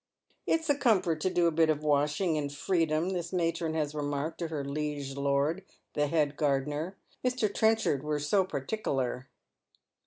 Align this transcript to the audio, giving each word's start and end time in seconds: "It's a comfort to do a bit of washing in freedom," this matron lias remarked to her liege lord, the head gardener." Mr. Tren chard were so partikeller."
"It's 0.47 0.67
a 0.67 0.73
comfort 0.73 1.21
to 1.21 1.29
do 1.29 1.45
a 1.45 1.51
bit 1.51 1.69
of 1.69 1.83
washing 1.83 2.35
in 2.35 2.49
freedom," 2.49 3.11
this 3.11 3.31
matron 3.31 3.73
lias 3.73 3.93
remarked 3.93 4.39
to 4.39 4.47
her 4.47 4.65
liege 4.65 5.15
lord, 5.15 5.63
the 5.93 6.07
head 6.07 6.35
gardener." 6.35 6.97
Mr. 7.23 7.47
Tren 7.47 7.77
chard 7.77 8.01
were 8.01 8.17
so 8.19 8.43
partikeller." 8.43 9.25